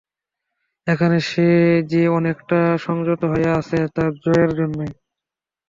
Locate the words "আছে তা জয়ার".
3.59-4.51